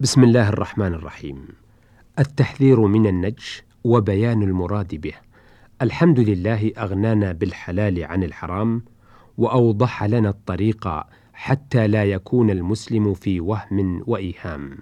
[0.00, 1.48] بسم الله الرحمن الرحيم
[2.18, 5.12] التحذير من النجش وبيان المراد به.
[5.82, 8.82] الحمد لله أغنانا بالحلال عن الحرام
[9.38, 10.88] وأوضح لنا الطريق
[11.32, 14.78] حتى لا يكون المسلم في وهم وإيهام.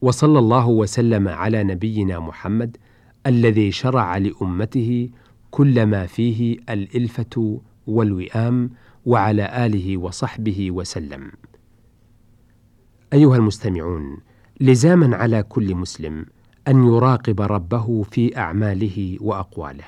[0.00, 2.76] وصلى الله وسلم على نبينا محمد
[3.26, 5.08] الذي شرع لأمته
[5.50, 8.70] كل ما فيه الإلفة والوئام
[9.06, 11.30] وعلى آله وصحبه وسلم.
[13.14, 14.16] أيها المستمعون
[14.60, 16.26] لزاما على كل مسلم
[16.68, 19.84] أن يراقب ربه في أعماله وأقواله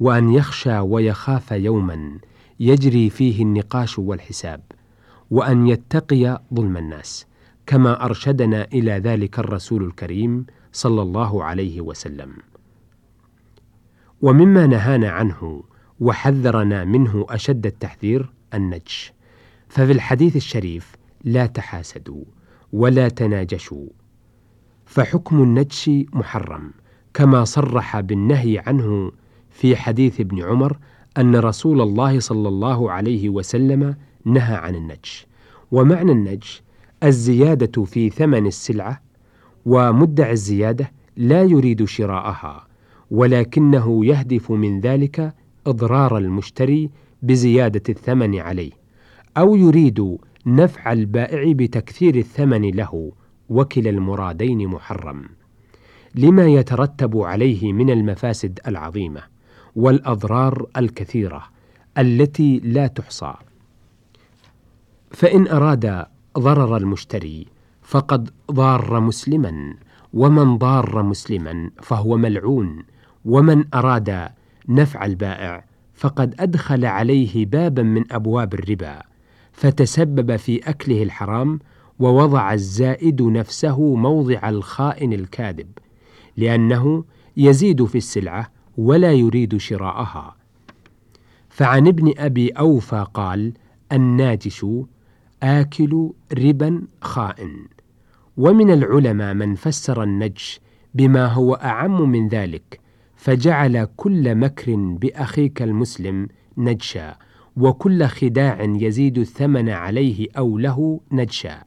[0.00, 2.18] وأن يخشى ويخاف يوما
[2.60, 4.60] يجري فيه النقاش والحساب
[5.30, 7.26] وأن يتقي ظلم الناس
[7.66, 12.32] كما أرشدنا إلى ذلك الرسول الكريم صلى الله عليه وسلم.
[14.22, 15.62] ومما نهانا عنه
[16.00, 19.12] وحذرنا منه أشد التحذير النجش
[19.68, 20.92] ففي الحديث الشريف
[21.24, 22.24] لا تحاسدوا.
[22.72, 23.86] ولا تناجشوا.
[24.86, 26.70] فحكم النجش محرم
[27.14, 29.12] كما صرح بالنهي عنه
[29.50, 30.78] في حديث ابن عمر
[31.18, 35.26] أن رسول الله صلى الله عليه وسلم نهى عن النجش.
[35.72, 36.62] ومعنى النجش
[37.02, 39.00] الزيادة في ثمن السلعة
[39.66, 42.66] ومدعي الزيادة لا يريد شراءها
[43.10, 45.34] ولكنه يهدف من ذلك
[45.66, 46.90] إضرار المشتري
[47.22, 48.72] بزيادة الثمن عليه
[49.36, 53.12] أو يريد نفع البائع بتكثير الثمن له
[53.48, 55.28] وكلا المرادين محرم
[56.14, 59.22] لما يترتب عليه من المفاسد العظيمة
[59.76, 61.44] والأضرار الكثيرة
[61.98, 63.34] التي لا تحصى.
[65.10, 66.06] فإن أراد
[66.38, 67.46] ضرر المشتري
[67.82, 69.74] فقد ضار مسلما
[70.12, 72.84] ومن ضار مسلما فهو ملعون
[73.24, 74.28] ومن أراد
[74.68, 79.02] نفع البائع فقد أدخل عليه بابا من أبواب الربا.
[79.58, 81.58] فتسبب في أكله الحرام
[81.98, 85.68] ووضع الزائد نفسه موضع الخائن الكاذب
[86.36, 87.04] لأنه
[87.36, 90.36] يزيد في السلعة ولا يريد شراءها.
[91.48, 93.52] فعن ابن أبي أوفى قال
[93.92, 94.66] الناجش
[95.42, 97.66] آكل ربا خائن.
[98.36, 100.60] ومن العلماء من فسر النجش
[100.94, 102.80] بما هو أعم من ذلك
[103.16, 107.27] فجعل كل مكر بأخيك المسلم نجشا.
[107.58, 111.64] وكل خداع يزيد الثمن عليه أو له نجشا.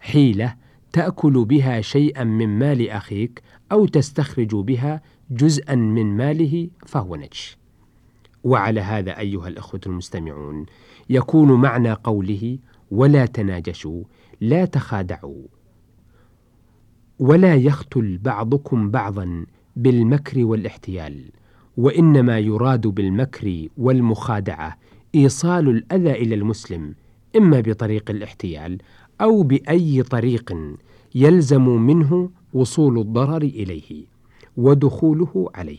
[0.00, 0.54] حيلة
[0.92, 3.42] تأكل بها شيئا من مال أخيك
[3.72, 7.58] أو تستخرج بها جزءا من ماله فهو نجش.
[8.44, 10.66] وعلى هذا أيها الأخوة المستمعون
[11.10, 12.58] يكون معنى قوله
[12.90, 14.02] ولا تناجشوا
[14.40, 15.42] لا تخادعوا.
[17.18, 19.46] ولا يختل بعضكم بعضا
[19.76, 21.30] بالمكر والاحتيال
[21.76, 24.76] وإنما يراد بالمكر والمخادعة
[25.14, 26.94] إيصال الأذى إلى المسلم
[27.36, 28.78] إما بطريق الاحتيال
[29.20, 30.56] أو بأي طريق
[31.14, 34.04] يلزم منه وصول الضرر إليه
[34.56, 35.78] ودخوله عليه.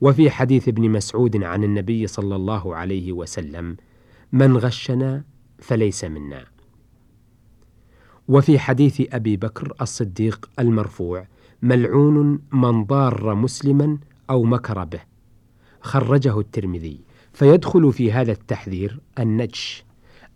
[0.00, 3.76] وفي حديث ابن مسعود عن النبي صلى الله عليه وسلم
[4.32, 5.24] من غشنا
[5.58, 6.44] فليس منا.
[8.28, 11.26] وفي حديث أبي بكر الصديق المرفوع
[11.62, 13.98] ملعون من ضار مسلما
[14.30, 15.00] أو مكر به.
[15.80, 17.00] خرجه الترمذي.
[17.34, 19.84] فيدخل في هذا التحذير النجش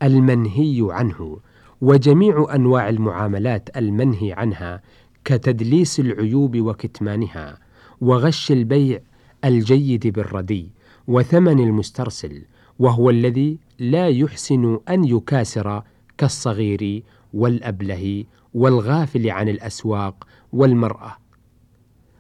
[0.03, 1.39] المنهي عنه
[1.81, 4.83] وجميع أنواع المعاملات المنهي عنها
[5.25, 7.59] كتدليس العيوب وكتمانها
[8.01, 9.01] وغش البيع
[9.45, 10.71] الجيد بالردي
[11.09, 12.43] وثمن المسترسل
[12.79, 15.83] وهو الذي لا يحسن أن يكاسر
[16.19, 17.03] كالصغير
[17.35, 21.17] والأبله والغافل عن الأسواق والمرأة.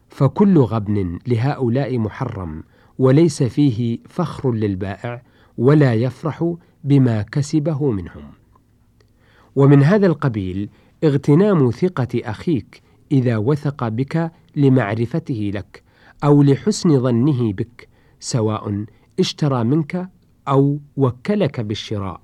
[0.08, 2.62] فكل غبن لهؤلاء محرم
[2.98, 5.22] وليس فيه فخر للبائع
[5.58, 6.54] ولا يفرح
[6.84, 8.32] بما كسبه منهم.
[9.56, 10.68] ومن هذا القبيل
[11.04, 12.82] اغتنام ثقة أخيك
[13.12, 15.82] إذا وثق بك لمعرفته لك
[16.24, 17.88] أو لحسن ظنه بك
[18.20, 18.84] سواء
[19.20, 20.08] اشترى منك
[20.48, 22.20] أو وكلك بالشراء.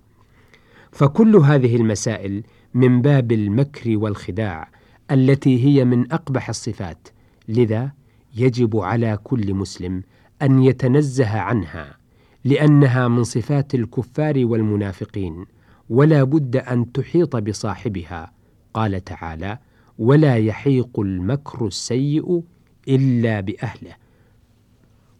[0.92, 2.42] فكل هذه المسائل
[2.74, 4.68] من باب المكر والخداع
[5.10, 7.08] التي هي من أقبح الصفات
[7.48, 7.92] لذا
[8.36, 10.02] يجب على كل مسلم
[10.42, 11.96] أن يتنزه عنها
[12.44, 15.46] لأنها من صفات الكفار والمنافقين
[15.90, 18.32] ولا بد أن تحيط بصاحبها.
[18.74, 19.58] قال تعالى
[19.98, 22.42] ولا يحيق المكر السيء
[22.88, 23.96] إلا بأهله.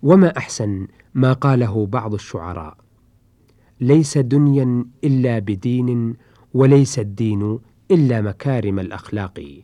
[0.02, 2.76] وما أحسن ما قاله بعض الشعراء
[3.80, 6.14] ليس دنيا إلا بدين
[6.54, 7.58] وليس الدين
[7.90, 9.62] إلا مكارم الأخلاق.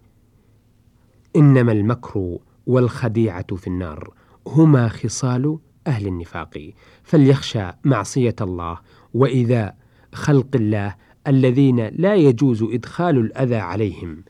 [1.37, 4.12] إنما المكر والخديعة في النار.
[4.47, 6.71] هما خصال أهل النفاق.
[7.03, 8.79] فليخشى معصية الله
[9.15, 9.75] وإذا
[10.13, 10.95] خلق الله
[11.27, 14.25] الذين لا يجوز إدخال الأذى عليهم.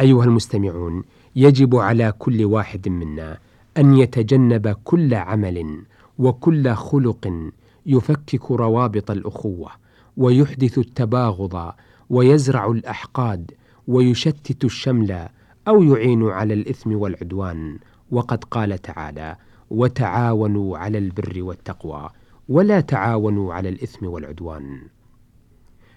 [0.00, 1.02] أيها المستمعون
[1.36, 3.38] يجب على كل واحد منا
[3.76, 5.82] أن يتجنب كل عمل
[6.18, 7.50] وكل خلق
[7.86, 9.70] يفكك روابط الأخوة
[10.16, 11.72] ويحدث التباغض
[12.10, 13.50] ويزرع الأحقاد
[13.88, 15.28] ويشتت الشمل
[15.68, 17.78] أو يعين على الإثم والعدوان.
[18.10, 19.36] وقد قال تعالى
[19.70, 22.10] وتعاونوا على البر والتقوى
[22.48, 24.80] ولا تعاونوا على الإثم والعدوان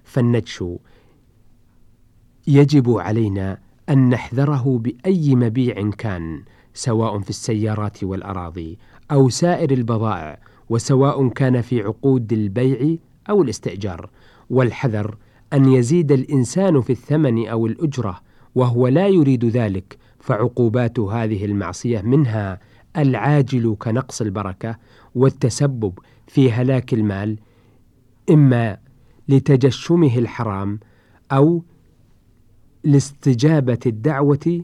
[0.04, 0.64] فالنجش
[2.48, 3.58] يجب علينا
[3.90, 6.44] أن نحذره بأي مبيع كان
[6.74, 8.78] سواء في السيارات والأراضي
[9.12, 12.98] أو سائر البضائع وسواء كان في عقود البيع
[13.30, 14.10] أو الاستئجار.
[14.52, 15.18] والحذر
[15.54, 18.22] أن يزيد الإنسان في الثمن أو الأجرة
[18.56, 22.60] وهو لا يريد ذلك فعقوبات هذه المعصية منها
[22.98, 24.78] العاجل كنقص البركة
[25.16, 27.38] والتسبب في هلاك المال
[28.30, 28.78] إما
[29.30, 30.80] لتجشمه الحرام
[31.32, 31.64] أو
[32.84, 34.64] لاستجابة الدعوة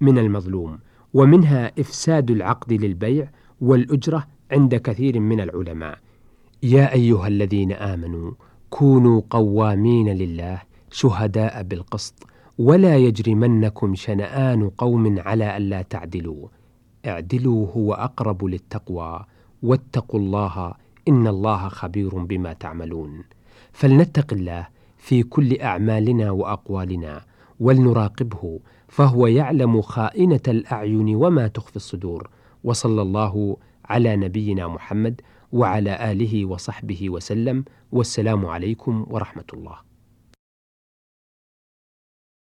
[0.00, 0.78] من المظلوم
[1.14, 3.30] ومنها إفساد العقد للبيع
[3.60, 5.98] والأجرة عند كثير من العلماء.
[6.62, 8.32] يا أيها الذين آمنوا
[8.70, 12.26] كونوا قوامين لله شهداء بالقسط
[12.62, 16.48] ولا يجرمنكم شنآن قوم على ألا تعدلوا.
[17.06, 19.24] اعدلوا هو أقرب للتقوى
[19.62, 20.74] واتقوا الله
[21.08, 23.24] إن الله خبير بما تعملون.
[23.72, 24.66] فلنتق الله
[24.98, 27.24] في كل أعمالنا وأقوالنا
[27.60, 32.30] ولنراقبه فهو يعلم خائنة الأعين وما تخفي الصدور.
[32.64, 35.20] وصلى الله على نبينا محمد
[35.52, 37.64] وعلى آله وصحبه وسلم.
[37.92, 39.91] والسلام عليكم ورحمة الله.